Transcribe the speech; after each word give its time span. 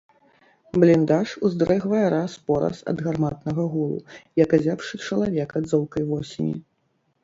Бліндаж 0.83 1.33
уздрыгвае 1.49 2.01
раз-пораз 2.15 2.79
ад 2.93 2.97
гарматнага 3.11 3.63
гулу, 3.77 4.03
як 4.45 4.49
азябшы 4.61 4.93
чалавек 5.09 5.49
ад 5.63 5.75
золкай 5.75 6.03
восені. 6.15 6.63